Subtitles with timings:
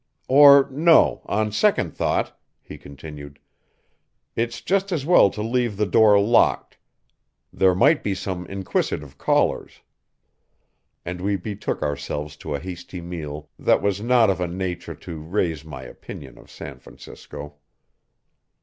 [0.27, 3.37] "Or no, on second thought," he continued,
[4.35, 6.79] "it's just as well to leave the door locked.
[7.53, 9.81] There might be some inquisitive callers."
[11.05, 15.19] And we betook ourselves to a hasty meal that was not of a nature to
[15.19, 17.57] raise my opinion of San Francisco.